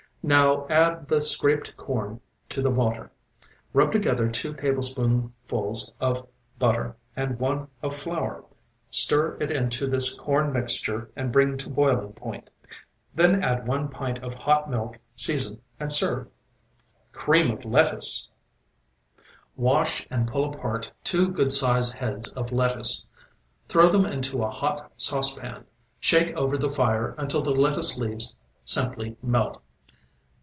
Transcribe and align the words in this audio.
Now, 0.23 0.67
add 0.67 1.07
the 1.07 1.19
scraped 1.19 1.75
corn 1.77 2.21
to 2.49 2.61
the 2.61 2.69
water. 2.69 3.09
Rub 3.73 3.91
together 3.91 4.29
two 4.29 4.53
tablespoonfuls 4.53 5.91
of 5.99 6.27
butter 6.59 6.95
and 7.15 7.39
one 7.39 7.69
of 7.81 7.95
flour. 7.95 8.43
Stir 8.91 9.37
it 9.41 9.49
into 9.49 9.87
this 9.87 10.13
corn 10.15 10.53
mixture 10.53 11.09
and 11.15 11.31
bring 11.31 11.57
to 11.57 11.71
boiling 11.71 12.13
point, 12.13 12.51
then 13.15 13.43
add 13.43 13.65
one 13.67 13.89
pint 13.89 14.19
of 14.19 14.35
hot 14.35 14.69
milk; 14.69 14.99
season 15.15 15.59
and 15.79 15.91
serve. 15.91 16.27
CREAM 17.13 17.49
OF 17.49 17.65
LETTUCE 17.65 18.29
Wash 19.55 20.05
and 20.11 20.27
pull 20.27 20.53
apart 20.53 20.91
two 21.03 21.29
good 21.29 21.51
sized 21.51 21.95
heads 21.97 22.31
of 22.33 22.51
lettuce. 22.51 23.07
Throw 23.67 23.87
them 23.89 24.05
into 24.05 24.43
a 24.43 24.51
hot 24.51 24.91
saucepan, 24.97 25.65
shake 25.99 26.31
over 26.35 26.59
the 26.59 26.69
fire 26.69 27.15
until 27.17 27.41
the 27.41 27.55
lettuce 27.55 27.97
leaves 27.97 28.35
simply 28.63 29.17
melt. 29.23 29.59